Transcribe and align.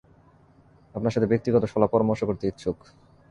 আপনার 0.95 1.13
সাথে 1.13 1.31
ব্যক্তিগত 1.31 1.63
শলাপরামর্শ 1.65 2.21
করতে 2.23 2.43
ইচ্ছুক। 2.47 2.77